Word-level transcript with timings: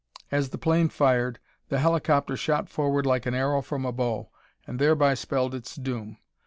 As 0.31 0.49
the 0.49 0.57
plane 0.57 0.89
fired, 0.89 1.37
the 1.69 1.77
helicopter 1.77 2.35
shot 2.35 2.69
forward 2.69 3.05
like 3.05 3.27
an 3.27 3.35
arrow 3.35 3.61
from 3.61 3.85
a 3.85 3.91
bow, 3.91 4.31
and 4.65 4.79
thereby 4.79 5.13
spelled 5.13 5.53
its 5.53 5.75
doom. 5.75 6.17